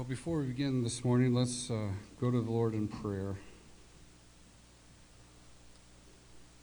[0.00, 1.88] Well, before we begin this morning, let's uh,
[2.22, 3.36] go to the Lord in prayer.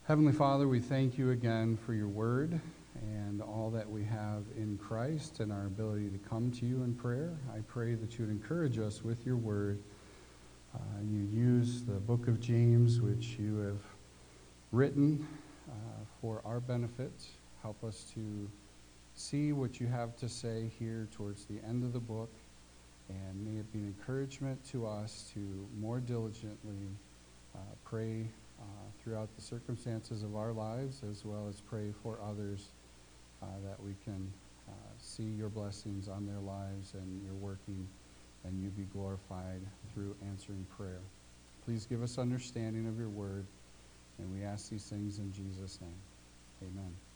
[0.07, 2.59] Heavenly Father, we thank you again for your word
[2.95, 6.95] and all that we have in Christ and our ability to come to you in
[6.95, 7.37] prayer.
[7.55, 9.83] I pray that you would encourage us with your word.
[10.73, 13.81] Uh, you use the book of James, which you have
[14.71, 15.27] written
[15.69, 15.73] uh,
[16.21, 17.13] for our benefit.
[17.61, 18.49] Help us to
[19.13, 22.31] see what you have to say here towards the end of the book,
[23.09, 25.39] and may it be an encouragement to us to
[25.79, 26.89] more diligently
[27.55, 28.27] uh, pray
[28.59, 28.63] uh,
[29.01, 32.69] throughout the circumstances of our lives, as well as pray for others
[33.41, 34.31] uh, that we can
[34.67, 37.87] uh, see your blessings on their lives and your working,
[38.43, 39.61] and you be glorified
[39.93, 41.01] through answering prayer.
[41.65, 43.45] Please give us understanding of your word,
[44.19, 45.99] and we ask these things in Jesus' name.
[46.63, 47.06] Amen.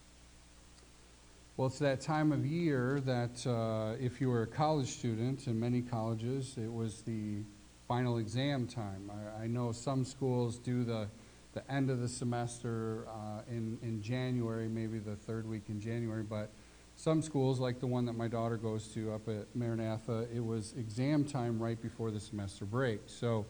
[1.58, 5.60] Well, it's that time of year that uh, if you were a college student in
[5.60, 7.44] many colleges, it was the
[7.90, 9.12] final exam time.
[9.12, 11.10] I, I know some schools do the,
[11.54, 16.24] the end of the semester uh, in, in January, maybe the third week in January,
[16.24, 16.52] but
[16.96, 20.74] some schools, like the one that my daughter goes to up at Maranatha, it was
[20.78, 23.02] exam time right before the semester break.
[23.08, 23.46] So,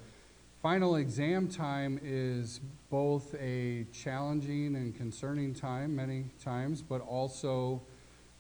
[0.64, 7.82] final exam time is both a challenging and concerning time many times, but also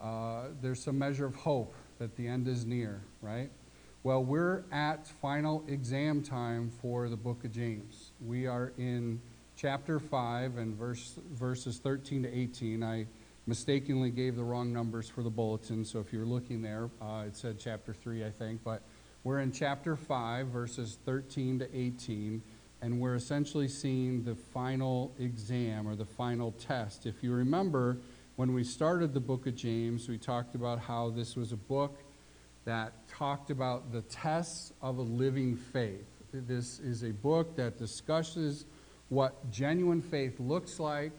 [0.02, 3.50] uh, there's some measure of hope that the end is near, right?
[4.04, 8.12] Well, we're at final exam time for the book of James.
[8.20, 9.22] We are in
[9.56, 12.84] chapter 5 and verse, verses 13 to 18.
[12.84, 13.06] I
[13.46, 17.38] mistakenly gave the wrong numbers for the bulletin, so if you're looking there, uh, it
[17.38, 18.64] said chapter 3, I think.
[18.64, 18.82] But
[19.24, 22.42] we're in chapter 5, verses 13 to 18,
[22.82, 27.06] and we're essentially seeing the final exam or the final test.
[27.06, 27.98] If you remember,
[28.42, 32.00] when we started the book of James, we talked about how this was a book
[32.66, 36.08] that talked about the tests of a living faith.
[36.33, 38.66] This is a book that discusses
[39.10, 41.11] what genuine faith looks like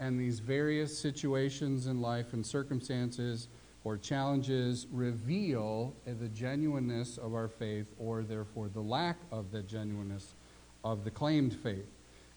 [0.00, 3.46] and these various situations in life and circumstances
[3.84, 10.34] or challenges reveal the genuineness of our faith or therefore the lack of the genuineness
[10.82, 11.93] of the claimed faith.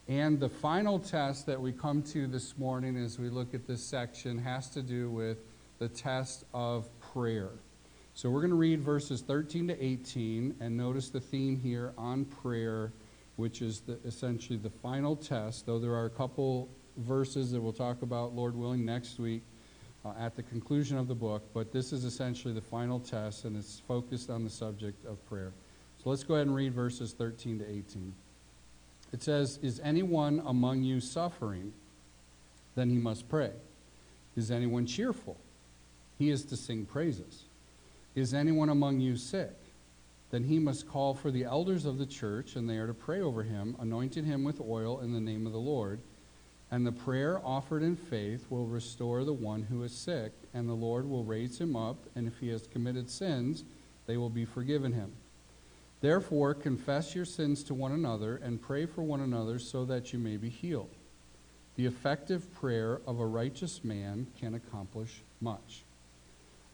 [0.10, 3.84] And the final test that we come to this morning as we look at this
[3.84, 5.40] section has to do with
[5.80, 7.50] the test of prayer.
[8.14, 12.24] So we're going to read verses 13 to 18 and notice the theme here on
[12.24, 12.94] prayer,
[13.36, 17.74] which is the, essentially the final test, though there are a couple verses that we'll
[17.74, 19.44] talk about, Lord willing, next week
[20.06, 21.44] uh, at the conclusion of the book.
[21.54, 25.52] But this is essentially the final test, and it's focused on the subject of prayer.
[26.02, 28.14] So let's go ahead and read verses 13 to 18.
[29.14, 31.74] It says, Is anyone among you suffering?
[32.76, 33.52] Then he must pray.
[34.36, 35.38] Is anyone cheerful?
[36.18, 37.44] He is to sing praises.
[38.16, 39.56] Is anyone among you sick?
[40.30, 43.22] Then he must call for the elders of the church, and they are to pray
[43.22, 46.00] over him, anointing him with oil in the name of the Lord.
[46.70, 50.74] And the prayer offered in faith will restore the one who is sick, and the
[50.74, 53.64] Lord will raise him up, and if he has committed sins,
[54.06, 55.14] they will be forgiven him.
[56.00, 60.20] Therefore, confess your sins to one another and pray for one another so that you
[60.20, 60.96] may be healed.
[61.76, 65.84] The effective prayer of a righteous man can accomplish much.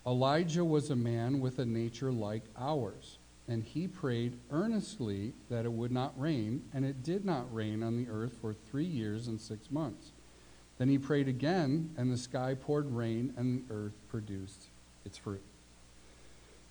[0.05, 3.17] Elijah was a man with a nature like ours,
[3.47, 7.97] and he prayed earnestly that it would not rain, and it did not rain on
[7.97, 10.11] the earth for three years and six months.
[10.77, 14.67] Then he prayed again, and the sky poured rain, and the earth produced
[15.05, 15.43] its fruit.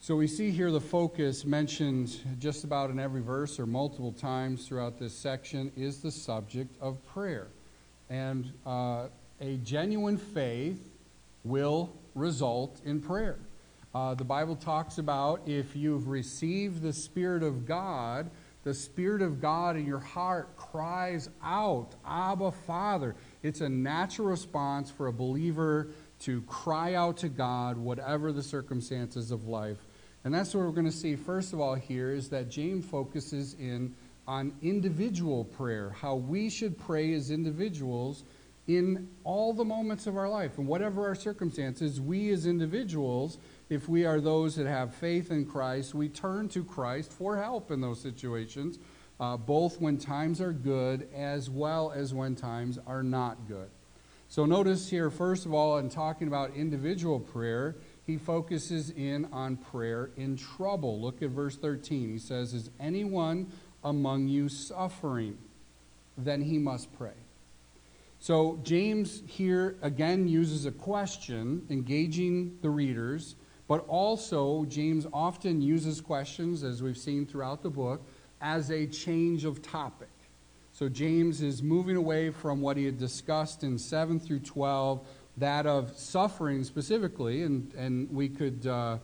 [0.03, 4.67] So we see here the focus mentioned just about in every verse or multiple times
[4.67, 7.47] throughout this section is the subject of prayer.
[8.11, 9.11] And uh,
[9.41, 10.91] a genuine faith
[11.45, 13.39] will result in prayer.
[13.95, 18.29] Uh, the Bible talks about if you've received the Spirit of God,
[18.65, 23.15] the Spirit of God in your heart cries out, Abba, Father.
[23.45, 25.91] It's a natural response for a believer
[26.23, 29.79] to cry out to God, whatever the circumstances of life.
[30.25, 33.55] And that's what we're going to see, first of all, here is that James focuses
[33.55, 33.95] in
[34.27, 38.23] on individual prayer, how we should pray as individuals
[38.69, 40.59] in all the moments of our life.
[40.59, 43.39] And whatever our circumstances, we as individuals,
[43.69, 47.73] if we are those that have faith in Christ, we turn to Christ for help
[47.73, 48.79] in those situations,
[49.19, 53.71] uh, both when times are good as well as when times are not good.
[54.29, 59.57] So notice here, first of all, in talking about individual prayer, he focuses in on
[59.57, 61.01] prayer in trouble.
[61.01, 62.11] Look at verse 13.
[62.11, 63.53] He says, Is anyone
[63.85, 65.39] among you suffering?
[66.19, 67.13] Then he must pray.
[68.19, 73.35] So James here again uses a question, engaging the readers
[73.73, 78.03] but also James often uses questions, as we've seen throughout the book,
[78.39, 80.11] as a change of topic.
[80.73, 85.07] So James is moving away from what he had discussed in 7 through 12,
[85.37, 88.99] that of suffering specifically, and, and we could uh,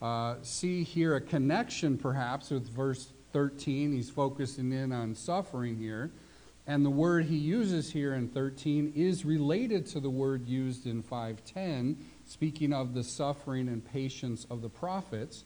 [0.00, 3.92] uh, see here a connection perhaps with verse 13.
[3.92, 6.10] He's focusing in on suffering here.
[6.66, 11.00] And the word he uses here in 13 is related to the word used in
[11.02, 15.44] 510, speaking of the suffering and patience of the prophets.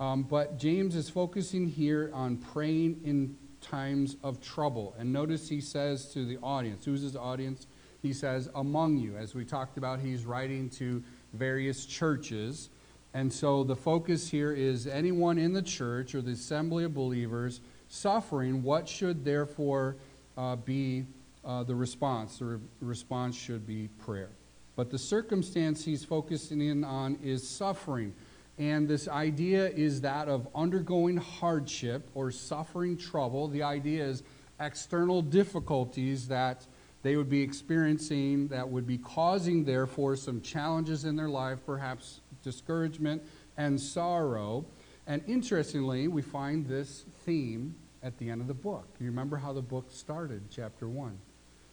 [0.00, 4.94] Um, but James is focusing here on praying in times of trouble.
[4.98, 7.66] And notice he says to the audience, who's his audience?
[8.02, 9.16] He says, among you.
[9.16, 11.02] As we talked about, he's writing to
[11.32, 12.70] various churches.
[13.14, 17.60] And so the focus here is anyone in the church or the assembly of believers
[17.88, 19.96] suffering, what should therefore
[20.36, 21.04] uh, be
[21.44, 22.38] uh, the response?
[22.38, 24.30] The re- response should be prayer.
[24.74, 28.12] But the circumstance he's focusing in on is suffering.
[28.58, 33.48] And this idea is that of undergoing hardship or suffering trouble.
[33.48, 34.22] The idea is
[34.60, 36.66] external difficulties that
[37.06, 42.20] they would be experiencing that would be causing, therefore, some challenges in their life, perhaps
[42.42, 43.22] discouragement
[43.56, 44.66] and sorrow.
[45.06, 48.88] And interestingly, we find this theme at the end of the book.
[48.98, 51.16] You remember how the book started, chapter 1.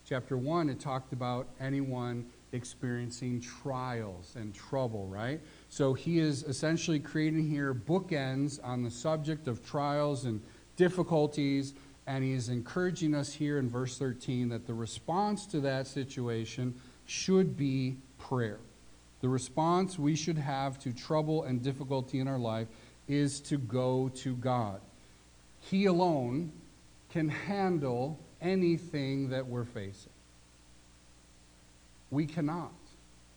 [0.05, 5.41] Chapter 1, it talked about anyone experiencing trials and trouble, right?
[5.69, 10.41] So he is essentially creating here bookends on the subject of trials and
[10.75, 11.73] difficulties,
[12.05, 16.75] and he is encouraging us here in verse 13 that the response to that situation
[17.05, 18.59] should be prayer.
[19.21, 22.67] The response we should have to trouble and difficulty in our life
[23.07, 24.81] is to go to God.
[25.61, 26.51] He alone
[27.09, 30.11] can handle anything that we're facing.
[32.11, 32.71] We cannot.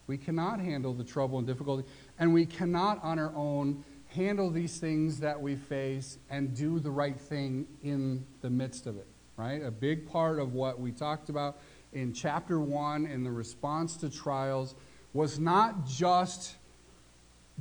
[0.06, 1.84] We cannot handle the trouble and difficulty,
[2.18, 3.84] and we cannot on our own
[4.16, 8.96] handle these things that we face and do the right thing in the midst of
[8.96, 9.62] it, right?
[9.62, 11.58] A big part of what we talked about
[11.92, 14.74] in chapter 1 in the response to trials
[15.12, 16.56] was not just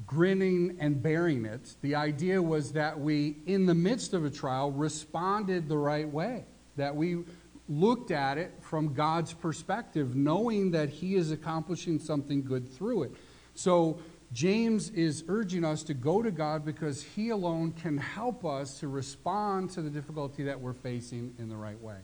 [0.08, 1.76] grinning and bearing it.
[1.82, 6.46] The idea was that we, in the midst of a trial, responded the right way,
[6.78, 7.24] that we
[7.68, 13.12] looked at it from God's perspective, knowing that He is accomplishing something good through it.
[13.56, 14.00] So,
[14.36, 18.90] James is urging us to go to God because He alone can help us to
[18.90, 21.96] respond to the difficulty that we're facing in the right way.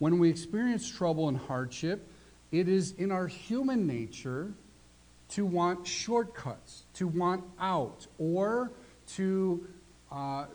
[0.00, 2.04] When we experience trouble and hardship,
[2.50, 4.52] it is in our human nature
[5.30, 8.72] to want shortcuts, to want out, or
[9.14, 9.68] to,
[10.10, 10.46] uh,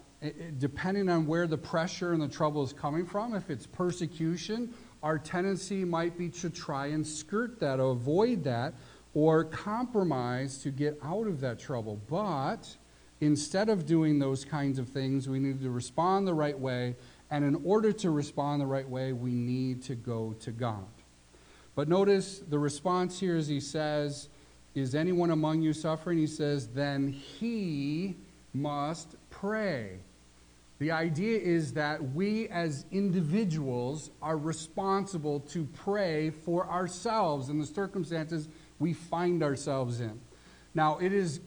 [0.57, 4.73] depending on where the pressure and the trouble is coming from, if it's persecution,
[5.03, 8.73] our tendency might be to try and skirt that, avoid that,
[9.13, 11.99] or compromise to get out of that trouble.
[12.09, 12.75] But
[13.21, 16.95] instead of doing those kinds of things, we need to respond the right way.
[17.31, 20.87] And in order to respond the right way, we need to go to God.
[21.75, 24.29] But notice the response here as he says,
[24.75, 26.17] Is anyone among you suffering?
[26.17, 28.15] He says, Then he
[28.53, 29.99] must pray.
[30.79, 37.65] The idea is that we as individuals are responsible to pray for ourselves in the
[37.65, 38.47] circumstances
[38.79, 40.19] we find ourselves in.
[40.73, 41.41] Now, it is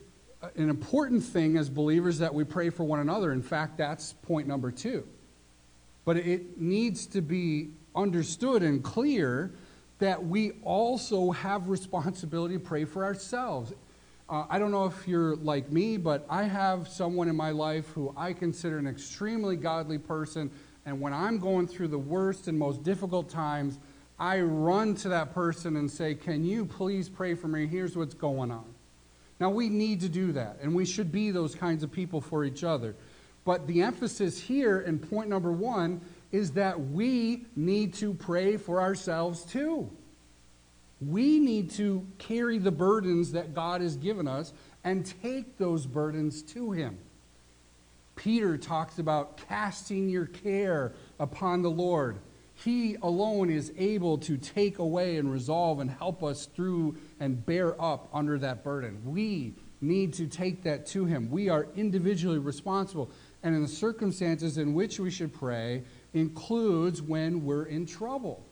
[0.56, 3.32] an important thing as believers that we pray for one another.
[3.32, 5.06] In fact, that's point number two.
[6.04, 9.52] But it needs to be understood and clear
[9.98, 13.72] that we also have responsibility to pray for ourselves.
[14.28, 17.86] Uh, I don't know if you're like me, but I have someone in my life
[17.90, 20.50] who I consider an extremely godly person.
[20.86, 23.78] And when I'm going through the worst and most difficult times,
[24.22, 27.66] I run to that person and say, Can you please pray for me?
[27.66, 28.66] Here's what's going on.
[29.40, 32.44] Now, we need to do that, and we should be those kinds of people for
[32.44, 32.94] each other.
[33.44, 36.00] But the emphasis here in point number one
[36.30, 39.90] is that we need to pray for ourselves too.
[41.00, 44.52] We need to carry the burdens that God has given us
[44.84, 46.96] and take those burdens to Him.
[48.14, 52.18] Peter talks about casting your care upon the Lord.
[52.64, 57.80] He alone is able to take away and resolve and help us through and bear
[57.82, 59.00] up under that burden.
[59.04, 61.30] We need to take that to Him.
[61.30, 63.10] We are individually responsible.
[63.42, 65.82] And in the circumstances in which we should pray
[66.14, 68.44] includes when we're in trouble.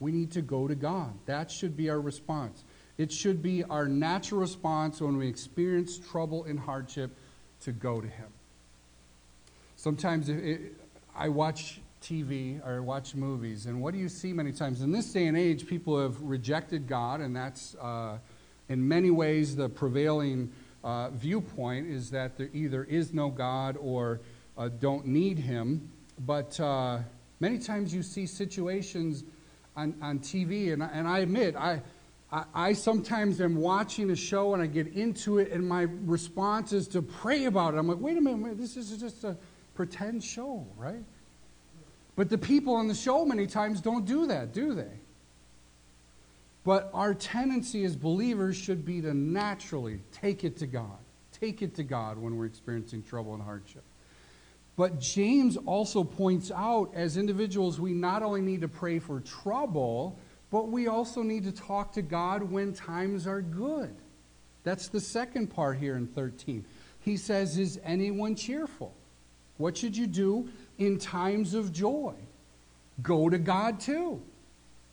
[0.00, 1.12] We need to go to God.
[1.26, 2.64] That should be our response.
[2.96, 7.10] It should be our natural response when we experience trouble and hardship
[7.60, 8.28] to go to Him.
[9.76, 10.74] Sometimes it,
[11.14, 14.82] I watch TV or watch movies, and what do you see many times?
[14.82, 18.18] In this day and age, people have rejected God, and that's uh,
[18.68, 20.52] in many ways, the prevailing
[20.84, 24.20] uh, viewpoint is that there either is no God or
[24.56, 25.90] uh, don't need Him.
[26.26, 26.98] But uh,
[27.40, 29.24] many times you see situations
[29.76, 31.80] on, on TV, and, and I admit, I,
[32.30, 36.72] I, I sometimes am watching a show and I get into it, and my response
[36.72, 37.78] is to pray about it.
[37.78, 39.36] I'm like, wait a minute, this is just a
[39.74, 41.04] pretend show, right?
[42.18, 44.90] But the people on the show many times don't do that, do they?
[46.64, 50.98] But our tendency as believers should be to naturally take it to God.
[51.30, 53.84] Take it to God when we're experiencing trouble and hardship.
[54.74, 60.18] But James also points out as individuals, we not only need to pray for trouble,
[60.50, 63.94] but we also need to talk to God when times are good.
[64.64, 66.64] That's the second part here in 13.
[66.98, 68.92] He says, Is anyone cheerful?
[69.56, 70.48] What should you do
[70.78, 72.14] in times of joy?
[73.02, 74.22] Go to God too.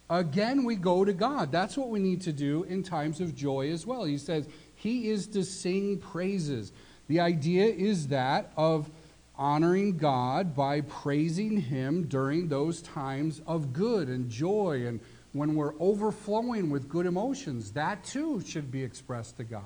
[0.09, 1.51] Again, we go to God.
[1.51, 4.03] That's what we need to do in times of joy as well.
[4.03, 6.71] He says, He is to sing praises.
[7.07, 8.89] The idea is that of
[9.37, 14.99] honoring God by praising Him during those times of good and joy and
[15.33, 17.71] when we're overflowing with good emotions.
[17.71, 19.63] That too should be expressed to God.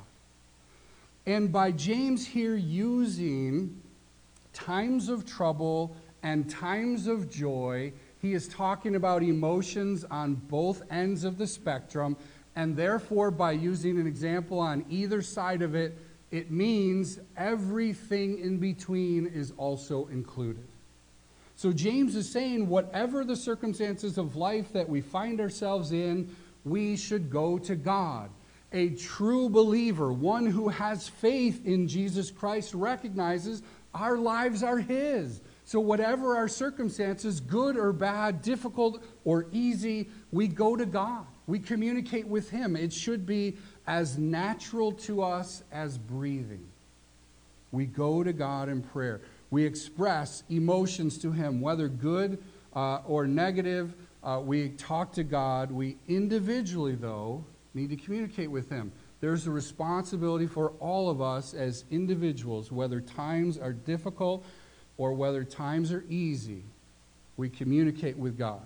[1.25, 3.79] And by James here using
[4.53, 11.23] times of trouble and times of joy, he is talking about emotions on both ends
[11.23, 12.17] of the spectrum,
[12.55, 15.97] and therefore, by using an example on either side of it,
[16.31, 20.67] it means everything in between is also included.
[21.55, 26.33] So, James is saying, whatever the circumstances of life that we find ourselves in,
[26.65, 28.29] we should go to God.
[28.71, 35.41] A true believer, one who has faith in Jesus Christ, recognizes our lives are His.
[35.69, 41.27] So, whatever our circumstances, good or bad, difficult or easy, we go to God.
[41.45, 42.75] We communicate with Him.
[42.75, 46.65] It should be as natural to us as breathing.
[47.71, 49.21] We go to God in prayer.
[49.51, 52.43] We express emotions to Him, whether good
[52.75, 53.93] uh, or negative.
[54.23, 55.71] Uh, we talk to God.
[55.71, 57.45] We individually, though,
[57.75, 58.91] need to communicate with Him.
[59.21, 64.43] There's a responsibility for all of us as individuals, whether times are difficult
[64.99, 66.61] or whether times are easy,
[67.37, 68.61] we communicate with God.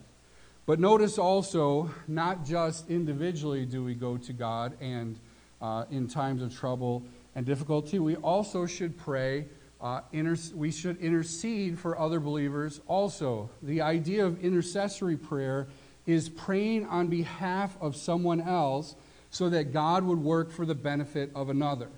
[0.65, 5.17] But notice also, not just individually do we go to God and
[5.61, 7.03] uh, in times of trouble
[7.35, 9.45] and difficulty, we also should pray.
[9.79, 13.49] Uh, inter- we should intercede for other believers also.
[13.61, 15.67] The idea of intercessory prayer
[16.07, 18.95] is praying on behalf of someone else
[19.29, 21.89] so that God would work for the benefit of another.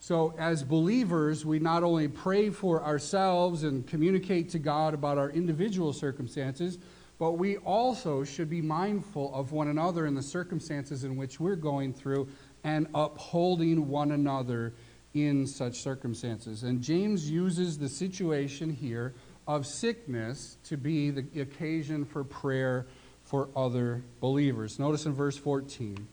[0.00, 5.30] So, as believers, we not only pray for ourselves and communicate to God about our
[5.30, 6.78] individual circumstances,
[7.18, 11.56] but we also should be mindful of one another in the circumstances in which we're
[11.56, 12.28] going through
[12.62, 14.74] and upholding one another
[15.14, 16.62] in such circumstances.
[16.62, 19.14] And James uses the situation here
[19.48, 22.86] of sickness to be the occasion for prayer
[23.24, 24.78] for other believers.
[24.78, 26.06] Notice in verse 14,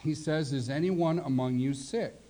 [0.00, 2.21] he says, Is anyone among you sick?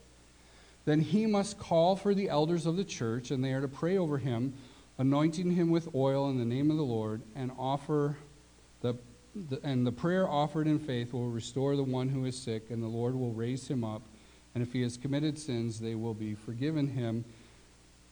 [0.84, 3.96] Then he must call for the elders of the church, and they are to pray
[3.96, 4.54] over him,
[4.98, 8.16] anointing him with oil in the name of the Lord, and offer
[8.80, 8.96] the,
[9.34, 12.82] the, and the prayer offered in faith will restore the one who is sick, and
[12.82, 14.02] the Lord will raise him up.
[14.54, 17.24] And if he has committed sins, they will be forgiven him.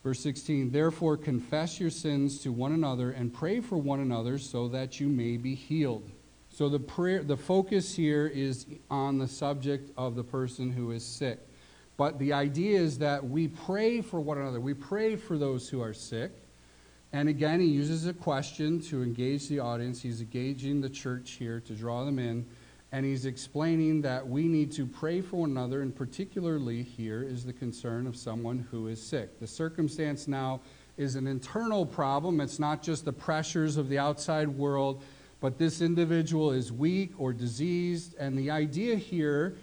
[0.02, 4.68] Verse 16, therefore confess your sins to one another and pray for one another so
[4.68, 6.10] that you may be healed.
[6.48, 11.04] So the prayer the focus here is on the subject of the person who is
[11.04, 11.38] sick.
[12.00, 14.59] But the idea is that we pray for one another.
[14.59, 16.33] We pray for those who are sick.
[17.12, 20.00] And again, he uses a question to engage the audience.
[20.00, 22.47] He's engaging the church here to draw them in.
[22.90, 27.45] And he's explaining that we need to pray for one another, and particularly here is
[27.45, 29.38] the concern of someone who is sick.
[29.38, 30.62] The circumstance now
[30.97, 32.40] is an internal problem.
[32.40, 35.04] It's not just the pressures of the outside world,
[35.40, 38.14] but this individual is weak or diseased.
[38.19, 39.59] And the idea here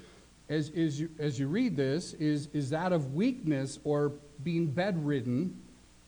[0.49, 4.13] as, as, you, as you read this is, is that of weakness or
[4.43, 5.61] being bedridden,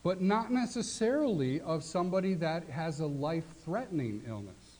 [0.03, 4.79] but not necessarily of somebody that has a life threatening illness.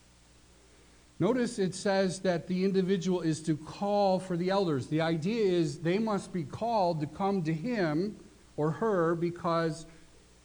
[1.20, 4.88] Notice it says that the individual is to call for the elders.
[4.88, 8.16] The idea is they must be called to come to him
[8.56, 9.86] or her because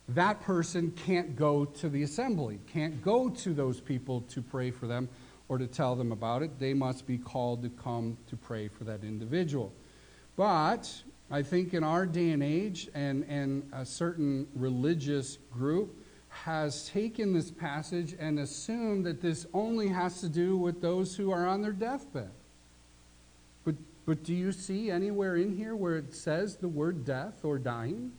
[0.08, 4.88] that person can't go to the assembly, can't go to those people to pray for
[4.88, 5.08] them
[5.54, 6.58] or to tell them about it.
[6.58, 9.72] They must be called to come to pray for that individual.
[10.36, 10.92] But
[11.30, 15.94] I think in our day and age, and, and a certain religious group
[16.28, 21.30] has taken this passage and assumed that this only has to do with those who
[21.30, 22.30] are on their deathbed.
[23.64, 27.60] But But do you see anywhere in here where it says the word death or
[27.60, 28.10] dying?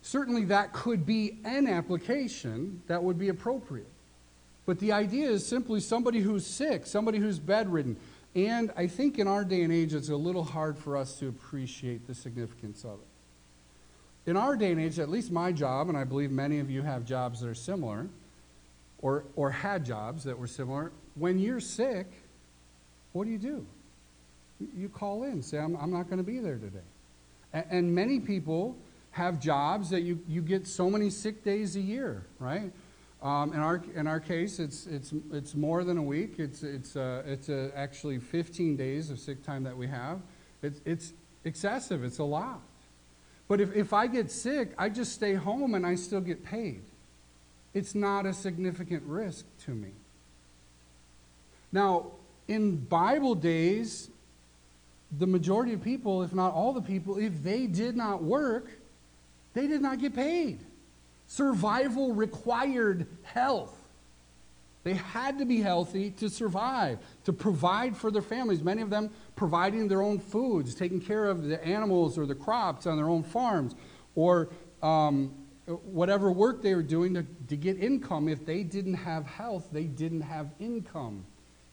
[0.00, 3.90] Certainly, that could be an application that would be appropriate.
[4.68, 7.96] But the idea is simply somebody who's sick, somebody who's bedridden.
[8.34, 11.28] And I think in our day and age, it's a little hard for us to
[11.28, 14.30] appreciate the significance of it.
[14.30, 16.82] In our day and age, at least my job, and I believe many of you
[16.82, 18.08] have jobs that are similar,
[18.98, 22.06] or, or had jobs that were similar, when you're sick,
[23.14, 23.64] what do you do?
[24.76, 26.84] You call in, say, I'm, I'm not going to be there today.
[27.54, 28.76] And, and many people
[29.12, 32.70] have jobs that you, you get so many sick days a year, right?
[33.20, 36.34] Um, in, our, in our case, it's, it's, it's more than a week.
[36.38, 40.20] It's, it's, uh, it's uh, actually 15 days of sick time that we have.
[40.62, 41.12] It's, it's
[41.44, 42.60] excessive, it's a lot.
[43.48, 46.82] But if, if I get sick, I just stay home and I still get paid.
[47.74, 49.90] It's not a significant risk to me.
[51.72, 52.12] Now,
[52.46, 54.10] in Bible days,
[55.16, 58.70] the majority of people, if not all the people, if they did not work,
[59.54, 60.60] they did not get paid.
[61.28, 63.74] Survival required health.
[64.82, 68.62] They had to be healthy to survive, to provide for their families.
[68.62, 72.86] Many of them providing their own foods, taking care of the animals or the crops
[72.86, 73.74] on their own farms,
[74.14, 74.48] or
[74.82, 75.34] um,
[75.66, 78.26] whatever work they were doing to, to get income.
[78.28, 81.26] If they didn't have health, they didn't have income.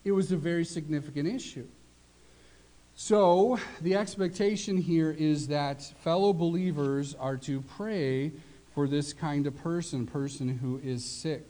[0.04, 1.68] It was a very significant issue.
[2.98, 8.32] So, the expectation here is that fellow believers are to pray
[8.76, 11.46] for this kind of person, person who is sick,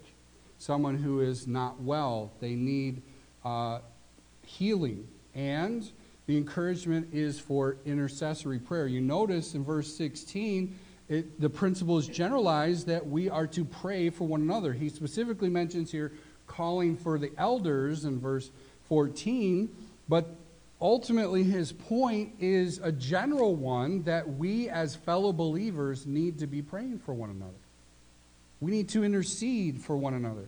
[0.59, 2.31] someone who is not well.
[2.39, 3.01] They need
[3.43, 3.79] uh,
[4.45, 5.07] healing.
[5.33, 5.89] And
[6.27, 8.85] the encouragement is for intercessory prayer.
[8.85, 10.77] You notice in verse 16,
[11.09, 14.71] it, the principle is generalized that we are to pray for one another.
[14.71, 16.13] He specifically mentions here
[16.45, 18.51] calling for the elders in verse
[18.87, 19.67] 14,
[20.07, 20.35] but
[20.85, 26.61] ultimately his point is a general one that we as fellow believers need to be
[26.61, 27.57] praying for one another.
[28.59, 30.47] We need to intercede for one another.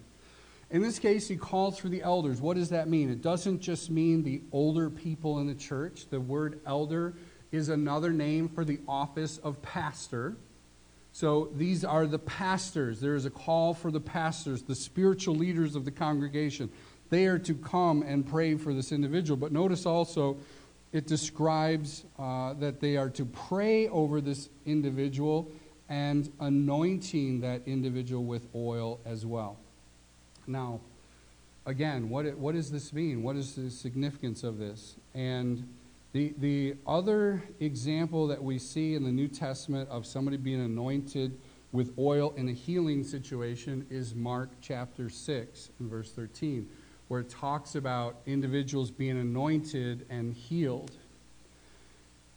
[0.70, 2.40] In this case, he calls for the elders.
[2.40, 3.10] What does that mean?
[3.10, 6.06] It doesn't just mean the older people in the church.
[6.12, 7.16] The word elder
[7.52, 10.36] is another name for the office of pastor.
[11.14, 13.00] So these are the pastors.
[13.00, 16.70] There is a call for the pastors, the spiritual leaders of the congregation.
[17.10, 19.38] They are to come and pray for this individual.
[19.38, 20.38] But notice also,
[20.92, 25.52] it describes uh, that they are to pray over this individual
[25.90, 29.58] and anointing that individual with oil as well.
[30.46, 30.82] Now,
[31.66, 33.24] again, what, what does this mean?
[33.24, 34.96] What is the significance of this?
[35.14, 35.68] And
[36.14, 41.38] the, the other example that we see in the New Testament of somebody being anointed
[41.72, 46.68] with oil in a healing situation is Mark chapter 6 and verse 13
[47.08, 50.92] where it talks about individuals being anointed and healed.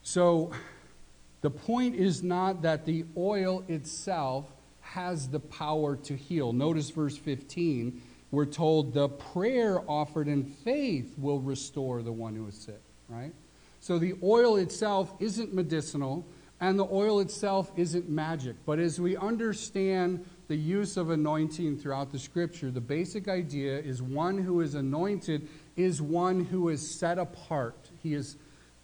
[0.02, 0.52] So
[1.40, 6.52] the point is not that the oil itself has the power to heal.
[6.52, 8.00] Notice verse 15.
[8.30, 13.32] We're told the prayer offered in faith will restore the one who is sick, right?
[13.80, 16.26] So the oil itself isn't medicinal
[16.60, 18.56] and the oil itself isn't magic.
[18.66, 24.02] But as we understand the use of anointing throughout the scripture, the basic idea is
[24.02, 27.88] one who is anointed is one who is set apart.
[28.02, 28.34] He is,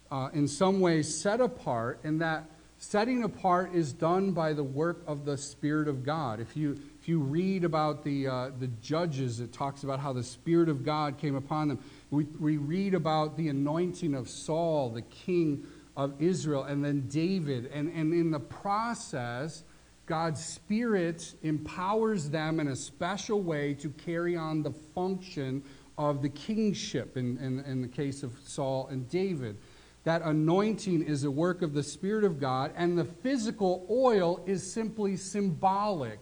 [0.09, 2.45] uh, in some ways, set apart, and that
[2.77, 6.39] setting apart is done by the work of the Spirit of God.
[6.39, 10.23] If you, if you read about the, uh, the judges, it talks about how the
[10.23, 11.79] Spirit of God came upon them.
[12.11, 17.69] We, we read about the anointing of Saul, the king of Israel, and then David.
[17.73, 19.63] And, and in the process,
[20.07, 25.63] God's Spirit empowers them in a special way to carry on the function
[25.97, 29.57] of the kingship in, in, in, the case of Saul and David.
[30.05, 34.71] That anointing is a work of the Spirit of God, and the physical oil is
[34.71, 36.19] simply symbolic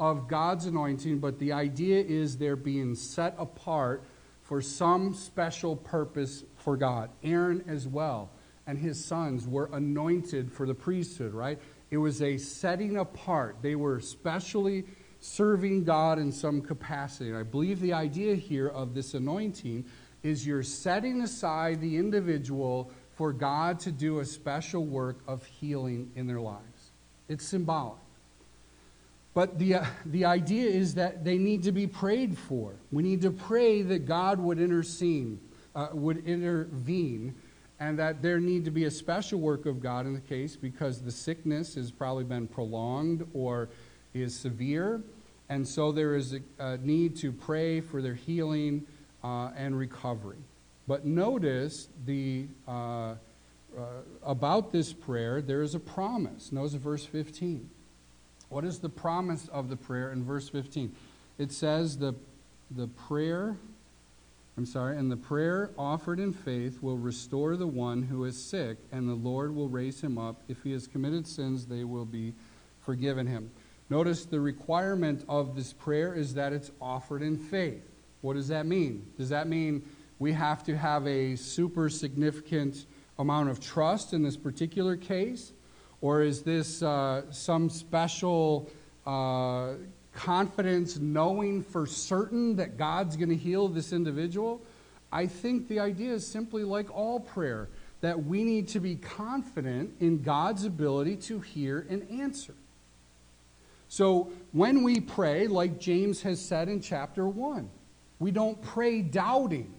[0.00, 4.02] of God's anointing, but the idea is they're being set apart
[4.42, 7.10] for some special purpose for God.
[7.22, 8.30] Aaron as well
[8.68, 11.58] and his sons were anointed for the priesthood, right?
[11.90, 13.56] It was a setting apart.
[13.62, 14.84] They were specially
[15.20, 17.30] serving God in some capacity.
[17.30, 19.84] And I believe the idea here of this anointing
[20.22, 26.10] is you're setting aside the individual for God to do a special work of healing
[26.14, 26.92] in their lives.
[27.28, 27.98] It's symbolic.
[29.34, 32.74] But the, uh, the idea is that they need to be prayed for.
[32.90, 35.38] We need to pray that God would intercede,
[35.74, 37.34] uh, would intervene
[37.80, 41.00] and that there need to be a special work of God in the case because
[41.00, 43.68] the sickness has probably been prolonged or
[44.14, 45.02] is severe.
[45.48, 48.86] And so there is a, a need to pray for their healing
[49.22, 50.38] uh, and recovery.
[50.86, 53.14] But notice the uh,
[53.76, 53.82] uh,
[54.24, 56.52] about this prayer, there is a promise.
[56.52, 57.68] Notice verse 15.
[58.48, 60.94] What is the promise of the prayer in verse 15?
[61.36, 62.14] It says the,
[62.70, 63.56] the prayer,
[64.58, 68.76] I'm sorry, and the prayer offered in faith will restore the one who is sick,
[68.90, 70.42] and the Lord will raise him up.
[70.48, 72.34] If he has committed sins, they will be
[72.80, 73.52] forgiven him.
[73.88, 77.88] Notice the requirement of this prayer is that it's offered in faith.
[78.20, 79.06] What does that mean?
[79.16, 84.36] Does that mean we have to have a super significant amount of trust in this
[84.36, 85.52] particular case?
[86.00, 88.68] Or is this uh, some special
[89.06, 89.74] uh,
[90.18, 94.60] confidence knowing for certain that God's going to heal this individual?
[95.12, 97.68] I think the idea is simply like all prayer
[98.00, 102.54] that we need to be confident in God's ability to hear and answer.
[103.88, 107.70] So when we pray, like James has said in chapter 1,
[108.18, 109.72] we don't pray doubting.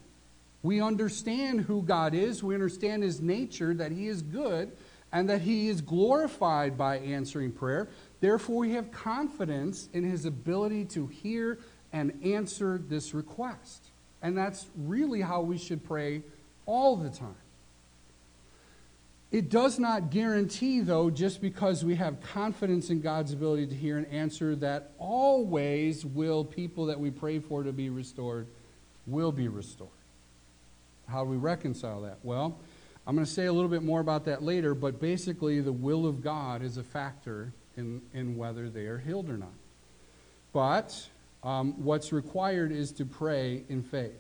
[0.64, 4.72] We understand who God is, we understand his nature, that he is good,
[5.12, 7.90] and that he is glorified by answering prayer.
[8.22, 11.60] Therefore, we have confidence in his ability to hear
[11.94, 13.86] and answer this request.
[14.22, 16.22] And that's really how we should pray
[16.66, 17.36] all the time.
[19.32, 23.98] It does not guarantee, though, just because we have confidence in God's ability to hear
[23.98, 28.48] and answer, that always will people that we pray for to be restored
[29.06, 29.90] will be restored.
[31.08, 32.18] How do we reconcile that?
[32.24, 32.58] Well,
[33.06, 36.08] I'm going to say a little bit more about that later, but basically, the will
[36.08, 39.54] of God is a factor in, in whether they are healed or not.
[40.54, 41.08] But
[41.44, 44.20] um, what's required is to pray in faith.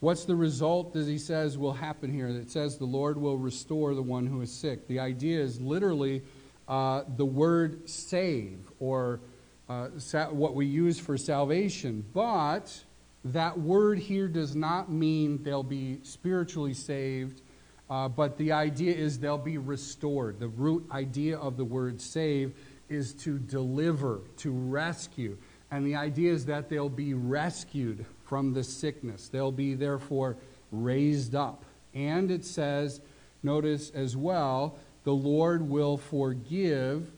[0.00, 2.28] What's the result that he says will happen here?
[2.28, 4.86] It says the Lord will restore the one who is sick.
[4.88, 6.22] The idea is literally
[6.68, 9.20] uh, the word save, or
[9.68, 12.04] uh, sa- what we use for salvation.
[12.12, 12.78] But
[13.24, 17.40] that word here does not mean they'll be spiritually saved,
[17.88, 20.40] uh, but the idea is they'll be restored.
[20.40, 22.54] The root idea of the word save
[22.88, 25.36] is to deliver, to rescue.
[25.70, 29.28] And the idea is that they'll be rescued from the sickness.
[29.28, 30.36] They'll be therefore
[30.72, 31.64] raised up.
[31.94, 33.00] And it says,
[33.42, 37.10] notice as well, the Lord will forgive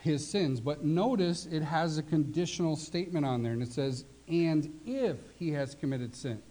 [0.00, 0.60] his sins.
[0.60, 5.52] But notice it has a conditional statement on there, and it says, and if he
[5.52, 6.42] has committed sins.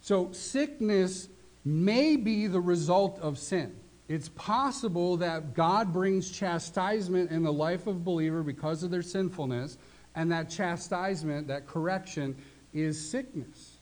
[0.00, 1.28] So sickness
[1.64, 3.74] may be the result of sin.
[4.08, 9.02] It's possible that God brings chastisement in the life of a believer because of their
[9.02, 9.78] sinfulness,
[10.14, 12.36] and that chastisement, that correction,
[12.74, 13.78] is sickness.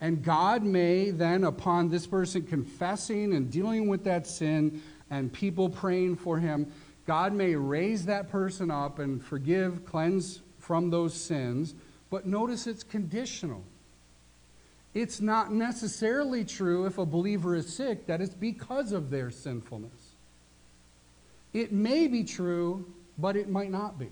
[0.00, 5.68] And God may then, upon this person confessing and dealing with that sin and people
[5.68, 6.70] praying for him,
[7.06, 11.74] God may raise that person up and forgive, cleanse from those sins.
[12.10, 13.64] But notice it's conditional.
[14.94, 20.14] It's not necessarily true if a believer is sick that it's because of their sinfulness.
[21.52, 24.08] It may be true, but it might not be.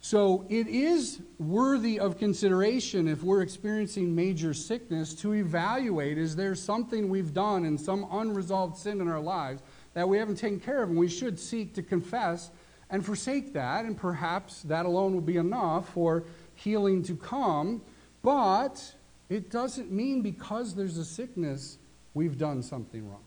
[0.00, 6.54] So it is worthy of consideration if we're experiencing major sickness to evaluate is there
[6.54, 9.62] something we've done and some unresolved sin in our lives
[9.94, 12.50] that we haven't taken care of, and we should seek to confess
[12.90, 16.22] and forsake that, and perhaps that alone will be enough for
[16.54, 17.82] healing to come.
[18.22, 18.94] But
[19.28, 21.78] it doesn't mean because there's a sickness
[22.14, 23.24] we've done something wrong.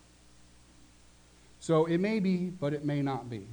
[1.60, 3.46] So it may be, but it may not be.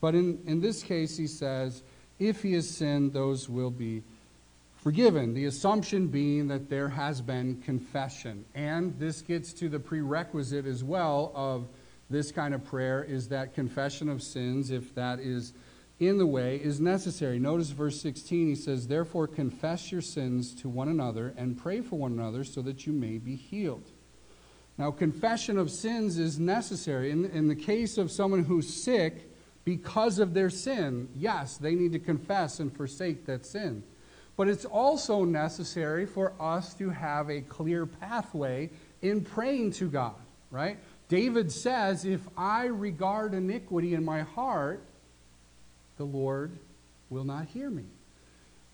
[0.00, 1.82] But in, in this case, he says,
[2.18, 4.02] if he has sinned, those will be
[4.76, 5.34] forgiven.
[5.34, 8.44] The assumption being that there has been confession.
[8.54, 11.68] And this gets to the prerequisite as well of
[12.10, 15.52] this kind of prayer is that confession of sins, if that is
[16.02, 17.38] in the way, is necessary.
[17.38, 21.96] Notice verse 16, he says, Therefore confess your sins to one another and pray for
[21.96, 23.90] one another so that you may be healed.
[24.78, 27.10] Now, confession of sins is necessary.
[27.10, 29.30] In, in the case of someone who's sick,
[29.64, 33.82] because of their sin, yes, they need to confess and forsake that sin.
[34.36, 38.70] But it's also necessary for us to have a clear pathway
[39.02, 40.16] in praying to God,
[40.50, 40.78] right?
[41.08, 44.82] David says, If I regard iniquity in my heart,
[46.02, 46.58] the Lord
[47.10, 47.84] will not hear me.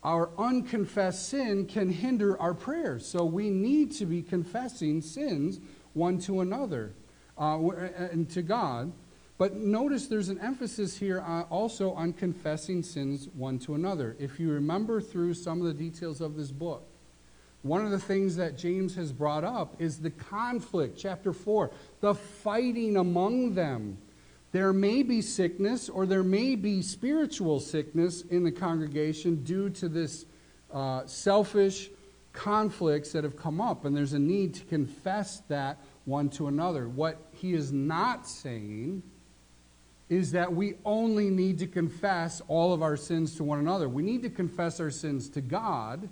[0.01, 5.59] Our unconfessed sin can hinder our prayers, so we need to be confessing sins
[5.93, 6.93] one to another
[7.37, 8.91] uh, and to God.
[9.37, 14.15] But notice there's an emphasis here uh, also on confessing sins one to another.
[14.17, 16.87] If you remember through some of the details of this book,
[17.61, 22.15] one of the things that James has brought up is the conflict, chapter 4, the
[22.15, 23.99] fighting among them.
[24.51, 29.87] There may be sickness or there may be spiritual sickness in the congregation due to
[29.87, 30.25] this
[30.73, 31.89] uh, selfish
[32.33, 36.87] conflicts that have come up, and there's a need to confess that one to another.
[36.87, 39.03] What he is not saying
[40.09, 43.87] is that we only need to confess all of our sins to one another.
[43.87, 46.09] We need to confess our sins to God,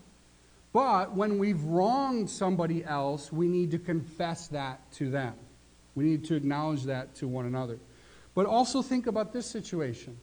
[0.73, 5.34] but when we've wronged somebody else, we need to confess that to them.
[5.95, 7.80] We need to acknowledge that to one another.
[8.38, 10.15] But also think about this situation.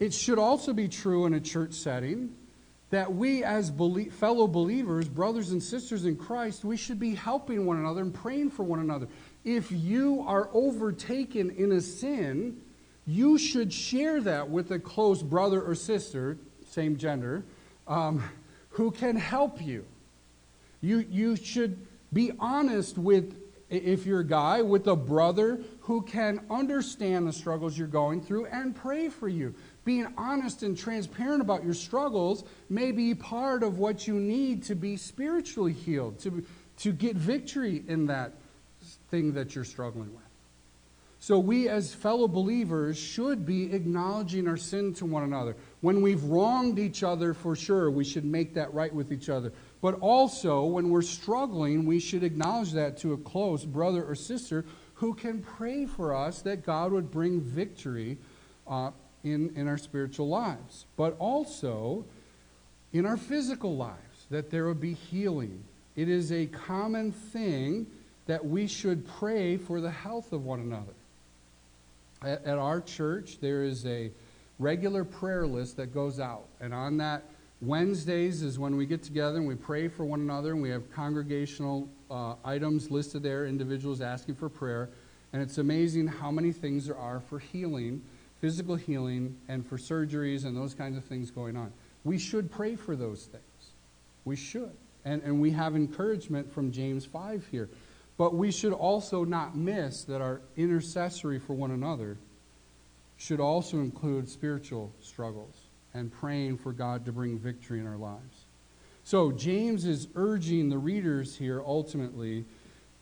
[0.00, 2.34] It should also be true in a church setting
[2.88, 3.70] that we, as
[4.12, 8.52] fellow believers, brothers and sisters in Christ, we should be helping one another and praying
[8.52, 9.06] for one another.
[9.44, 12.56] If you are overtaken in a sin,
[13.06, 16.38] you should share that with a close brother or sister,
[16.70, 17.44] same gender,
[17.86, 18.24] um,
[18.70, 19.84] who can help you.
[20.80, 23.36] You, you should be honest with,
[23.72, 28.46] if you're a guy, with a brother who can understand the struggles you're going through
[28.46, 29.54] and pray for you.
[29.84, 34.74] Being honest and transparent about your struggles may be part of what you need to
[34.74, 36.44] be spiritually healed, to,
[36.78, 38.34] to get victory in that
[39.10, 40.22] thing that you're struggling with.
[41.18, 45.54] So, we as fellow believers should be acknowledging our sin to one another.
[45.80, 49.52] When we've wronged each other, for sure, we should make that right with each other.
[49.82, 54.64] But also, when we're struggling, we should acknowledge that to a close brother or sister
[54.94, 58.16] who can pray for us that God would bring victory
[58.68, 58.92] uh,
[59.24, 60.86] in, in our spiritual lives.
[60.96, 62.04] But also
[62.92, 63.98] in our physical lives,
[64.30, 65.64] that there would be healing.
[65.96, 67.88] It is a common thing
[68.26, 70.94] that we should pray for the health of one another.
[72.22, 74.12] At, at our church, there is a
[74.60, 76.46] regular prayer list that goes out.
[76.60, 77.24] And on that,
[77.62, 80.92] Wednesdays is when we get together and we pray for one another, and we have
[80.92, 84.90] congregational uh, items listed there, individuals asking for prayer.
[85.32, 88.02] And it's amazing how many things there are for healing,
[88.40, 91.72] physical healing, and for surgeries and those kinds of things going on.
[92.02, 93.44] We should pray for those things.
[94.24, 94.76] We should.
[95.04, 97.68] And, and we have encouragement from James 5 here.
[98.18, 102.16] But we should also not miss that our intercessory for one another
[103.18, 105.61] should also include spiritual struggles
[105.94, 108.46] and praying for God to bring victory in our lives.
[109.04, 112.44] So, James is urging the readers here ultimately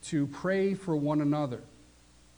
[0.04, 1.60] to pray for one another.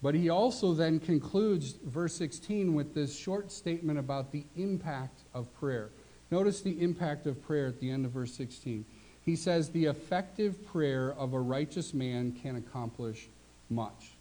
[0.02, 5.52] But he also then concludes verse 16 with this short statement about the impact of
[5.54, 5.90] prayer.
[6.32, 8.84] Notice the impact of prayer at the end of verse 16
[9.24, 13.28] he says the effective prayer of a righteous man can accomplish
[13.70, 14.12] much.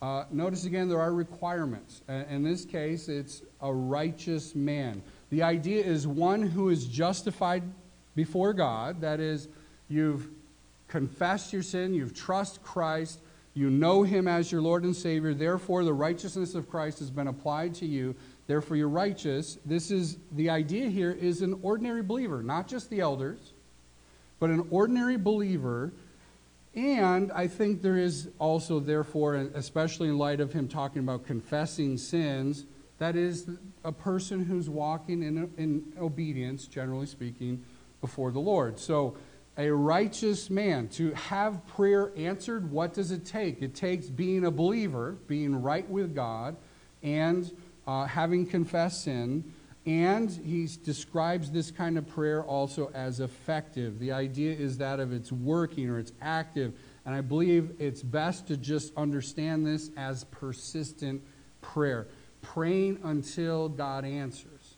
[0.00, 2.02] Uh, notice again, there are requirements.
[2.08, 5.02] In this case, it's a righteous man.
[5.30, 7.62] The idea is one who is justified
[8.14, 9.00] before God.
[9.00, 9.48] That is,
[9.88, 10.28] you've
[10.88, 13.18] confessed your sin, you've trusted Christ,
[13.54, 15.32] you know him as your Lord and Savior.
[15.32, 18.14] Therefore, the righteousness of Christ has been applied to you.
[18.46, 19.58] Therefore, you're righteous.
[19.64, 23.52] This is the idea here is an ordinary believer, not just the elders
[24.38, 25.92] but an ordinary believer.
[26.74, 31.96] And I think there is also, therefore, especially in light of him talking about confessing
[31.96, 32.64] sins,
[32.98, 33.48] that is
[33.84, 37.62] a person who's walking in, in obedience, generally speaking,
[38.00, 38.78] before the Lord.
[38.78, 39.16] So,
[39.58, 43.62] a righteous man, to have prayer answered, what does it take?
[43.62, 46.56] It takes being a believer, being right with God,
[47.02, 47.50] and
[47.86, 49.50] uh, having confessed sin,
[49.86, 54.00] and he describes this kind of prayer also as effective.
[54.00, 56.74] The idea is that of it's working or it's active.
[57.04, 61.22] And I believe it's best to just understand this as persistent
[61.62, 62.08] prayer,
[62.54, 64.76] praying until God answers.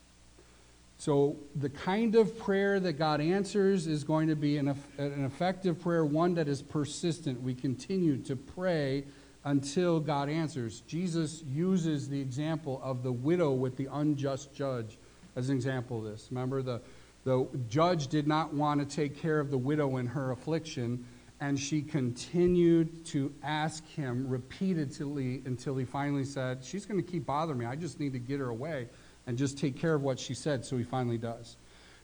[1.00, 5.80] So, the kind of prayer that God answers is going to be an, an effective
[5.80, 7.40] prayer, one that is persistent.
[7.40, 9.04] We continue to pray
[9.44, 10.80] until God answers.
[10.88, 14.98] Jesus uses the example of the widow with the unjust judge
[15.36, 16.26] as an example of this.
[16.30, 16.80] Remember, the,
[17.22, 21.06] the judge did not want to take care of the widow in her affliction,
[21.40, 27.26] and she continued to ask him repeatedly until he finally said, She's going to keep
[27.26, 27.66] bothering me.
[27.66, 28.88] I just need to get her away
[29.26, 30.64] and just take care of what she said.
[30.64, 31.56] So he finally does.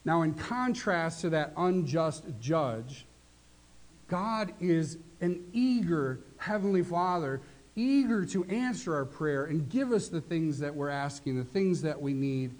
[0.04, 3.06] Now, in contrast to that unjust judge,
[4.06, 7.40] God is an eager Heavenly Father,
[7.74, 11.80] eager to answer our prayer and give us the things that we're asking, the things
[11.82, 12.54] that we need.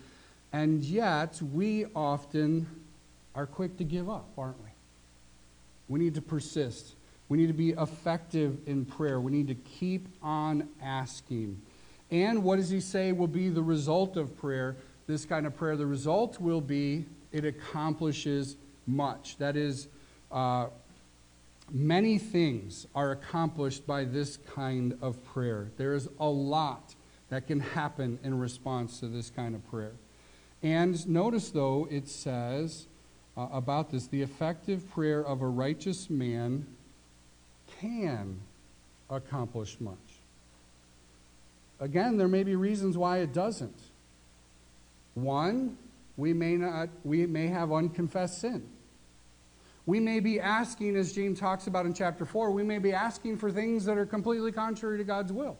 [0.52, 2.66] And yet, we often
[3.34, 4.70] are quick to give up, aren't we?
[5.88, 6.94] We need to persist.
[7.28, 9.20] We need to be effective in prayer.
[9.20, 11.60] We need to keep on asking.
[12.10, 14.76] And what does he say will be the result of prayer?
[15.06, 15.76] This kind of prayer.
[15.76, 19.36] The result will be it accomplishes much.
[19.38, 19.88] That is,
[20.30, 20.66] uh,
[21.70, 25.70] Many things are accomplished by this kind of prayer.
[25.76, 26.94] There is a lot
[27.30, 29.92] that can happen in response to this kind of prayer.
[30.62, 32.86] And notice, though, it says
[33.36, 34.06] uh, about this.
[34.06, 36.66] The effective prayer of a righteous man
[37.80, 38.40] can
[39.10, 39.96] accomplish much.
[41.80, 43.80] Again, there may be reasons why it doesn't.
[45.14, 45.76] One,
[46.16, 48.68] we may not we may have unconfessed sin.
[49.86, 53.36] We may be asking, as James talks about in chapter 4, we may be asking
[53.36, 55.58] for things that are completely contrary to God's will.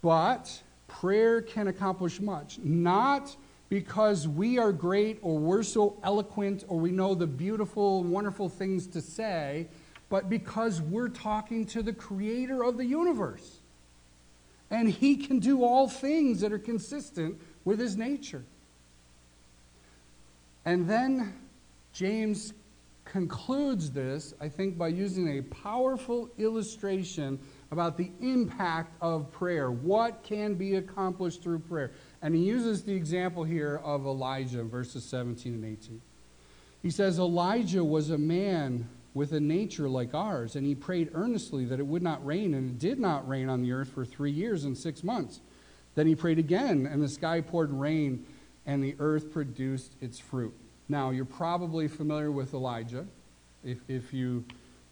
[0.00, 3.36] But prayer can accomplish much, not
[3.72, 8.86] because we are great or we're so eloquent or we know the beautiful, wonderful things
[8.86, 9.66] to say,
[10.10, 13.60] but because we're talking to the creator of the universe.
[14.70, 18.44] And he can do all things that are consistent with his nature.
[20.66, 21.32] And then
[21.94, 22.52] James
[23.06, 27.38] concludes this, I think, by using a powerful illustration
[27.70, 29.70] about the impact of prayer.
[29.70, 31.92] What can be accomplished through prayer?
[32.22, 36.00] And he uses the example here of Elijah, verses 17 and 18.
[36.80, 41.64] He says, Elijah was a man with a nature like ours, and he prayed earnestly
[41.66, 44.30] that it would not rain, and it did not rain on the earth for three
[44.30, 45.40] years and six months.
[45.94, 48.24] Then he prayed again, and the sky poured rain,
[48.64, 50.54] and the earth produced its fruit.
[50.88, 53.04] Now, you're probably familiar with Elijah
[53.64, 54.44] if, if you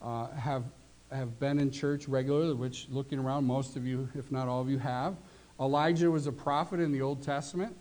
[0.02, 0.64] uh, have,
[1.10, 4.68] have been in church regularly, which looking around, most of you, if not all of
[4.68, 5.16] you, have.
[5.60, 7.76] Elijah was a prophet in the Old Testament.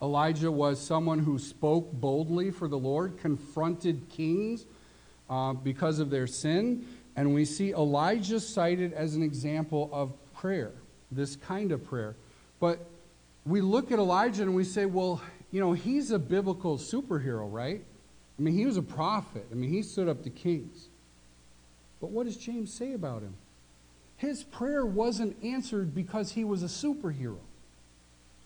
[0.00, 4.64] Elijah was someone who spoke boldly for the Lord, confronted kings
[5.30, 6.84] uh, because of their sin.
[7.14, 10.72] And we see Elijah cited as an example of prayer,
[11.12, 12.16] this kind of prayer.
[12.58, 12.80] But
[13.46, 17.82] we look at Elijah and we say, well, you know, he's a biblical superhero, right?
[18.38, 19.46] I mean, he was a prophet.
[19.52, 20.88] I mean, he stood up to kings.
[22.00, 23.34] But what does James say about him?
[24.22, 27.40] His prayer wasn't answered because he was a superhero.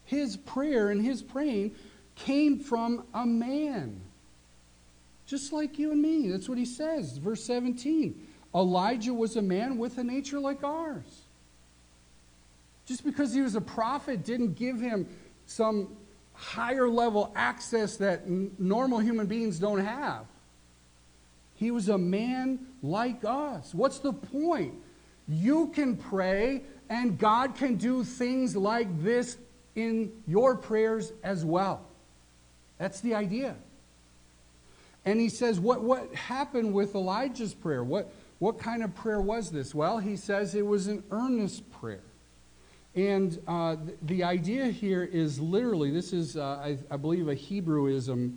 [0.06, 1.74] His prayer and his praying
[2.14, 4.00] came from a man.
[5.26, 6.30] Just like you and me.
[6.30, 7.18] That's what he says.
[7.18, 11.24] Verse 17 Elijah was a man with a nature like ours.
[12.86, 15.06] Just because he was a prophet didn't give him
[15.44, 15.94] some
[16.32, 20.24] higher level access that n- normal human beings don't have.
[21.56, 23.74] He was a man like us.
[23.74, 24.72] What's the point?
[25.28, 29.36] You can pray, and God can do things like this
[29.74, 31.82] in your prayers as well.
[32.78, 33.56] That's the idea.
[35.04, 37.84] And he says, what, what happened with Elijah's prayer?
[37.84, 39.74] What, what kind of prayer was this?
[39.74, 42.02] Well, he says it was an earnest prayer.
[42.96, 48.36] And uh, the idea here is literally, this is, uh, I, I, believe, a Hebrewism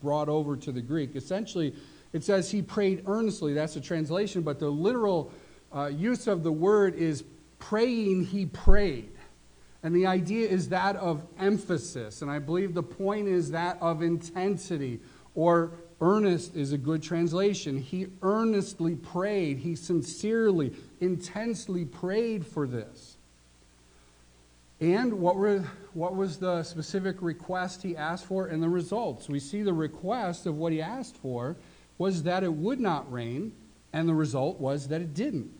[0.00, 1.14] brought over to the Greek.
[1.14, 1.74] Essentially,
[2.12, 3.52] it says he prayed earnestly.
[3.52, 5.30] That's a translation, but the literal
[5.74, 7.24] uh, use of the word is
[7.58, 9.10] praying, he prayed.
[9.82, 12.22] And the idea is that of emphasis.
[12.22, 15.00] And I believe the point is that of intensity,
[15.34, 17.78] or earnest is a good translation.
[17.78, 23.16] He earnestly prayed, he sincerely, intensely prayed for this.
[24.80, 29.28] And what, were, what was the specific request he asked for and the results?
[29.28, 31.56] We see the request of what he asked for
[31.98, 33.52] was that it would not rain,
[33.92, 35.50] and the result was that it didn't.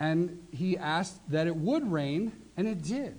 [0.00, 3.16] And he asked that it would rain, and it did.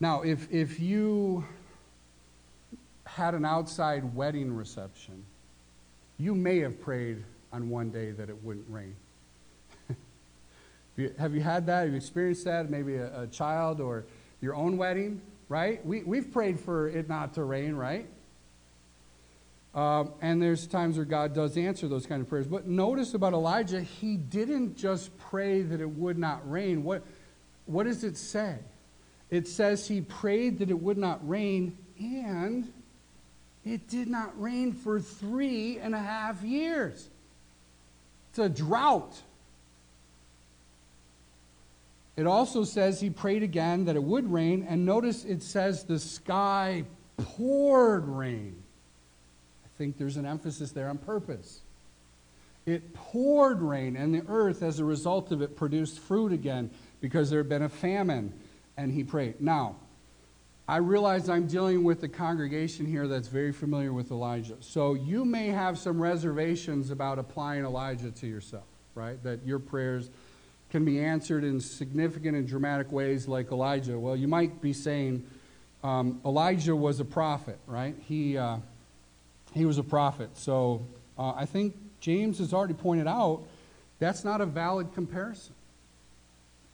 [0.00, 1.44] Now, if, if you
[3.04, 5.24] had an outside wedding reception,
[6.18, 8.94] you may have prayed on one day that it wouldn't rain.
[11.18, 11.82] Have you had that?
[11.82, 12.70] Have you experienced that?
[12.70, 14.04] Maybe a, a child or
[14.40, 15.84] your own wedding, right?
[15.84, 18.06] We, we've prayed for it not to rain, right?
[19.74, 22.46] Um, and there's times where God does answer those kind of prayers.
[22.46, 26.82] But notice about Elijah, he didn't just pray that it would not rain.
[26.82, 27.02] What,
[27.66, 28.56] what does it say?
[29.30, 32.72] It says he prayed that it would not rain, and
[33.64, 37.08] it did not rain for three and a half years.
[38.30, 39.20] It's a drought.
[42.16, 45.98] It also says he prayed again that it would rain, and notice it says the
[45.98, 46.84] sky
[47.18, 48.62] poured rain.
[49.78, 51.60] Think there's an emphasis there on purpose.
[52.66, 56.70] It poured rain, and the earth, as a result of it, produced fruit again
[57.00, 58.34] because there had been a famine,
[58.76, 59.40] and he prayed.
[59.40, 59.76] Now,
[60.68, 64.56] I realize I'm dealing with a congregation here that's very familiar with Elijah.
[64.60, 69.22] So you may have some reservations about applying Elijah to yourself, right?
[69.22, 70.10] That your prayers
[70.70, 73.98] can be answered in significant and dramatic ways like Elijah.
[73.98, 75.24] Well, you might be saying
[75.82, 77.94] um, Elijah was a prophet, right?
[78.06, 78.58] He, uh,
[79.54, 80.30] he was a prophet.
[80.36, 80.86] So
[81.18, 83.44] uh, I think James has already pointed out
[83.98, 85.54] that's not a valid comparison.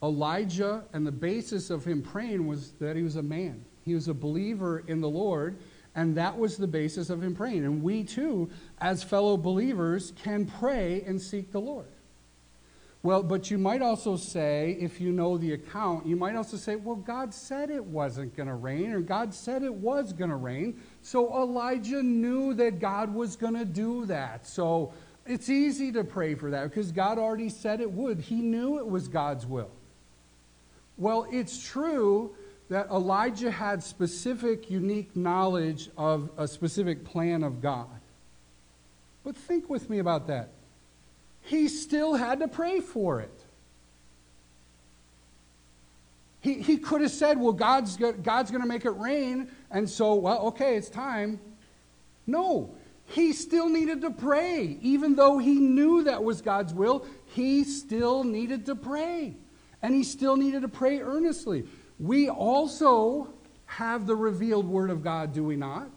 [0.02, 3.64] Elijah and the basis of him praying was that he was a man.
[3.84, 5.56] He was a believer in the Lord,
[5.94, 7.64] and that was the basis of him praying.
[7.64, 11.86] And we too, as fellow believers, can pray and seek the Lord.
[13.04, 16.76] Well, but you might also say, if you know the account, you might also say,
[16.76, 20.36] well, God said it wasn't going to rain, or God said it was going to
[20.36, 20.80] rain.
[21.02, 24.46] So Elijah knew that God was going to do that.
[24.46, 24.94] So
[25.26, 28.20] it's easy to pray for that because God already said it would.
[28.20, 29.70] He knew it was God's will.
[30.96, 32.34] Well, it's true
[32.70, 38.00] that Elijah had specific, unique knowledge of a specific plan of God.
[39.24, 40.48] But think with me about that
[41.44, 43.30] he still had to pray for it.
[46.40, 50.14] He, he could have said, Well, God's, God's going to make it rain, and so,
[50.14, 51.40] well, okay, it's time.
[52.26, 52.74] No,
[53.06, 54.78] he still needed to pray.
[54.80, 59.34] Even though he knew that was God's will, he still needed to pray.
[59.82, 61.64] And he still needed to pray earnestly.
[61.98, 63.28] We also
[63.66, 65.88] have the revealed Word of God, do we not?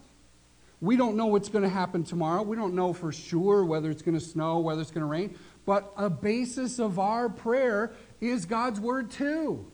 [0.80, 2.42] We don't know what's going to happen tomorrow.
[2.42, 5.36] We don't know for sure whether it's going to snow, whether it's going to rain.
[5.66, 9.70] But a basis of our prayer is God's word too.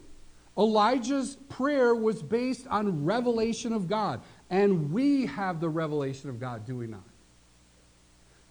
[0.56, 4.22] Elijah's prayer was based on revelation of God.
[4.50, 7.04] And we have the revelation of God, do we not?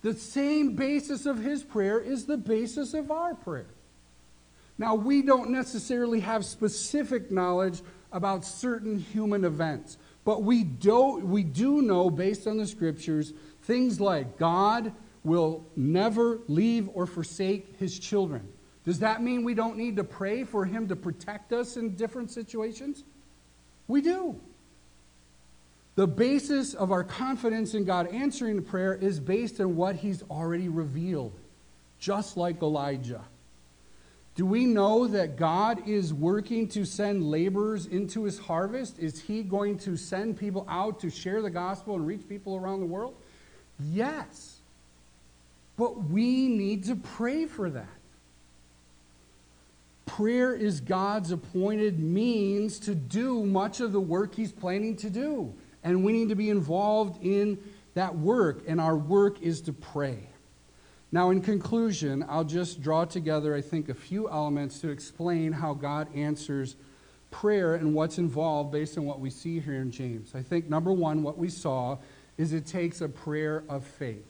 [0.01, 3.67] The same basis of his prayer is the basis of our prayer.
[4.77, 7.81] Now, we don't necessarily have specific knowledge
[8.11, 9.97] about certain human events.
[10.25, 14.93] But we do, we do know, based on the scriptures, things like God
[15.23, 18.47] will never leave or forsake his children.
[18.85, 22.31] Does that mean we don't need to pray for him to protect us in different
[22.31, 23.03] situations?
[23.87, 24.39] We do.
[25.95, 30.23] The basis of our confidence in God answering the prayer is based on what he's
[30.23, 31.39] already revealed,
[31.99, 33.21] just like Elijah.
[34.35, 38.97] Do we know that God is working to send laborers into his harvest?
[38.97, 42.79] Is he going to send people out to share the gospel and reach people around
[42.79, 43.13] the world?
[43.79, 44.57] Yes.
[45.77, 47.87] But we need to pray for that.
[50.07, 55.53] Prayer is God's appointed means to do much of the work he's planning to do.
[55.83, 57.57] And we need to be involved in
[57.93, 60.27] that work, and our work is to pray.
[61.13, 65.75] Now, in conclusion, I'll just draw together, I think, a few elements to explain how
[65.75, 66.75] God answers
[67.29, 70.33] prayer and what's involved based on what we see here in James.
[70.33, 71.99] I think, number one, what we saw
[72.39, 74.25] is it takes a prayer of faith.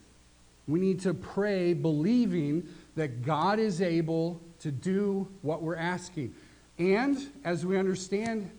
[0.68, 2.68] We need to pray believing
[2.98, 6.36] that God is able to do what we're asking.
[6.78, 8.52] And as we understand,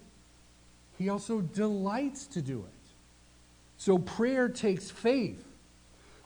[0.96, 2.90] He also delights to do it.
[3.76, 5.44] So prayer takes faith.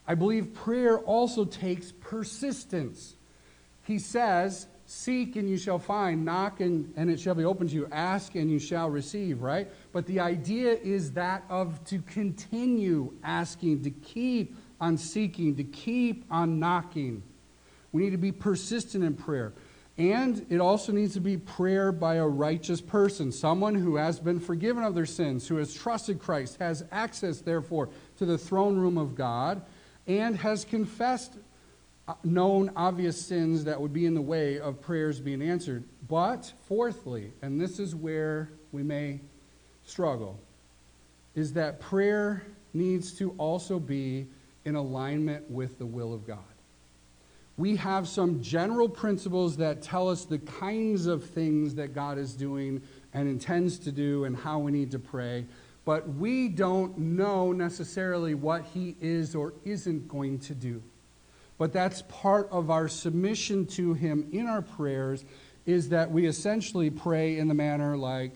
[0.08, 3.14] I believe prayer also takes persistence.
[3.82, 7.76] He says, Seek and you shall find, knock and, and it shall be opened to
[7.76, 9.68] you, ask and you shall receive, right?
[9.92, 16.24] But the idea is that of to continue asking, to keep on seeking, to keep
[16.30, 17.22] on knocking.
[17.92, 19.52] We need to be persistent in prayer.
[19.98, 24.40] And it also needs to be prayer by a righteous person, someone who has been
[24.40, 28.96] forgiven of their sins, who has trusted Christ, has access, therefore, to the throne room
[28.96, 29.60] of God
[30.08, 31.34] and has confessed
[32.08, 35.84] uh, known obvious sins that would be in the way of prayers being answered.
[36.08, 39.20] But, fourthly, and this is where we may
[39.84, 40.40] struggle,
[41.34, 42.42] is that prayer
[42.72, 44.26] needs to also be
[44.64, 46.38] in alignment with the will of God.
[47.58, 52.34] We have some general principles that tell us the kinds of things that God is
[52.34, 52.80] doing
[53.12, 55.44] and intends to do and how we need to pray
[55.88, 60.82] but we don't know necessarily what he is or isn't going to do.
[61.56, 65.24] But that's part of our submission to him in our prayers
[65.64, 68.34] is that we essentially pray in the manner like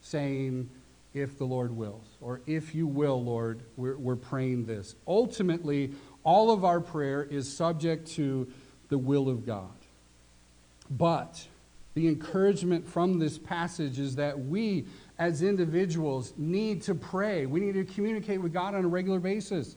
[0.00, 0.70] saying,
[1.12, 4.94] if the Lord wills, or if you will, Lord, we're, we're praying this.
[5.06, 5.92] Ultimately,
[6.24, 8.50] all of our prayer is subject to
[8.88, 9.68] the will of God.
[10.88, 11.46] But
[11.92, 14.86] the encouragement from this passage is that we
[15.18, 17.46] as individuals need to pray.
[17.46, 19.76] We need to communicate with God on a regular basis.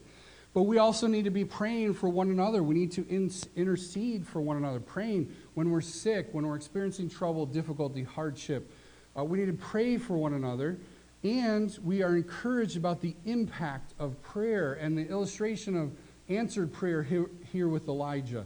[0.54, 2.62] But we also need to be praying for one another.
[2.62, 7.08] We need to in- intercede for one another, praying when we're sick, when we're experiencing
[7.08, 8.70] trouble, difficulty, hardship.
[9.18, 10.78] Uh, we need to pray for one another.
[11.24, 15.92] And we are encouraged about the impact of prayer and the illustration of
[16.28, 18.44] answered prayer here, here with Elijah.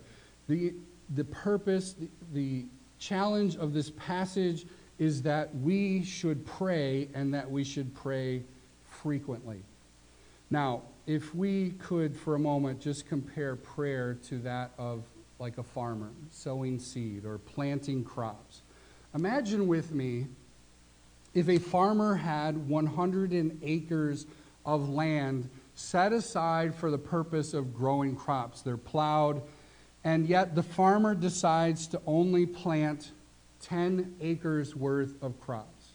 [0.48, 0.74] The,
[1.14, 2.66] the purpose, the, the
[2.98, 4.66] challenge of this passage
[4.98, 8.42] is that we should pray and that we should pray
[8.88, 9.62] frequently.
[10.50, 15.04] Now, if we could for a moment just compare prayer to that of
[15.38, 18.62] like a farmer sowing seed or planting crops.
[19.14, 20.26] Imagine with me
[21.34, 24.26] if a farmer had 100 acres
[24.64, 28.62] of land set aside for the purpose of growing crops.
[28.62, 29.42] They're plowed,
[30.02, 33.12] and yet the farmer decides to only plant
[33.68, 35.90] 10 acres worth of crops.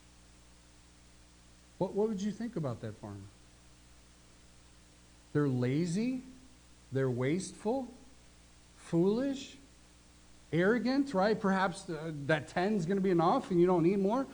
[1.78, 3.17] What, what would you think about that farmer?
[5.34, 6.22] They're lazy,
[6.91, 7.88] they're wasteful,
[8.76, 9.57] foolish,
[10.51, 11.39] arrogant, right?
[11.39, 14.28] Perhaps uh, that 10 is going to be enough and you don't need more.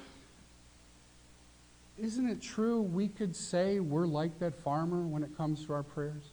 [2.00, 5.84] Isn't it true we could say we're like that farmer when it comes to our
[5.84, 6.24] prayers?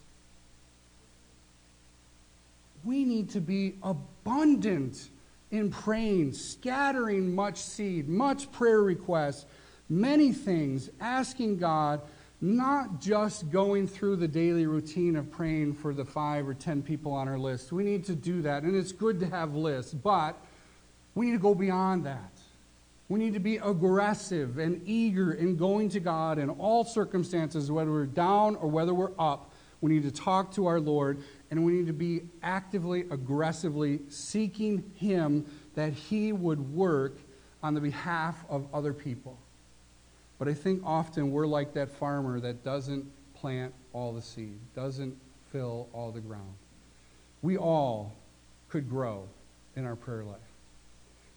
[2.82, 5.08] We need to be abundant
[5.54, 9.46] in praying, scattering much seed, much prayer requests,
[9.88, 12.00] many things, asking God,
[12.40, 17.12] not just going through the daily routine of praying for the five or ten people
[17.12, 17.72] on our list.
[17.72, 20.36] We need to do that, and it's good to have lists, but
[21.14, 22.32] we need to go beyond that.
[23.08, 27.90] We need to be aggressive and eager in going to God in all circumstances, whether
[27.90, 29.52] we're down or whether we're up.
[29.80, 31.22] We need to talk to our Lord,
[31.54, 35.46] and we need to be actively, aggressively seeking Him
[35.76, 37.16] that He would work
[37.62, 39.38] on the behalf of other people.
[40.36, 45.16] But I think often we're like that farmer that doesn't plant all the seed, doesn't
[45.52, 46.54] fill all the ground.
[47.40, 48.16] We all
[48.68, 49.28] could grow
[49.76, 50.38] in our prayer life.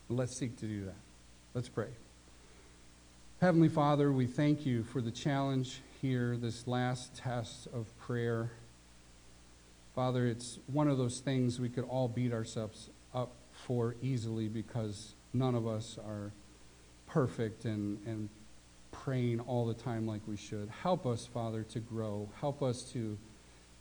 [0.09, 0.95] Let's seek to do that.
[1.53, 1.89] Let's pray.
[3.39, 8.49] Heavenly Father, we thank you for the challenge here, this last test of prayer.
[9.97, 15.15] Father, it's one of those things we could all beat ourselves up for easily because
[15.33, 16.31] none of us are
[17.07, 18.29] perfect and, and
[18.91, 20.69] praying all the time like we should.
[20.83, 22.29] Help us, Father, to grow.
[22.39, 23.17] Help us to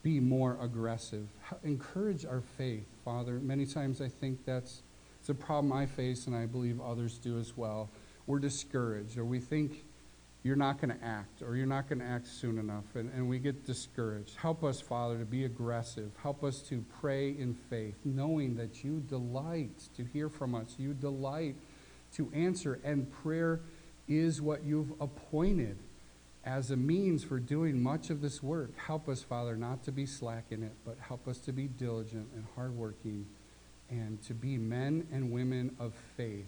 [0.02, 1.28] be more aggressive.
[1.64, 3.34] Encourage our faith, Father.
[3.34, 4.80] Many times I think that's
[5.20, 7.90] it's a problem I face, and I believe others do as well.
[8.26, 9.84] We're discouraged, or we think
[10.46, 13.28] you're not going to act, or you're not going to act soon enough, and, and
[13.28, 14.36] we get discouraged.
[14.36, 16.12] Help us, Father, to be aggressive.
[16.22, 20.76] Help us to pray in faith, knowing that you delight to hear from us.
[20.78, 21.56] You delight
[22.14, 23.60] to answer, and prayer
[24.06, 25.78] is what you've appointed
[26.44, 28.70] as a means for doing much of this work.
[28.78, 32.28] Help us, Father, not to be slack in it, but help us to be diligent
[32.36, 33.26] and hardworking
[33.90, 36.46] and to be men and women of faith,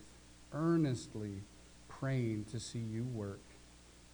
[0.53, 1.43] earnestly
[1.89, 3.41] praying to see you work.